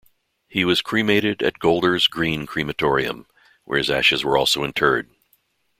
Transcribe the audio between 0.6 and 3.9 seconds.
was cremated at Golders Green Crematorium, where